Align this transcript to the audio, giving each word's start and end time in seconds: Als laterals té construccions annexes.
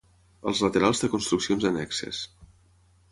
Als 0.51 0.61
laterals 0.65 1.03
té 1.03 1.09
construccions 1.15 1.67
annexes. 1.71 2.23